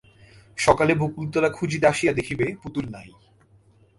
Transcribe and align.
সকালে 0.57 0.93
বকুলতলা 0.95 1.49
খুঁজিতে 1.49 1.85
আসিয়া 1.87 2.13
দেখিবে 2.13 2.45
পুতুল 2.63 2.85
নাই। 2.89 3.09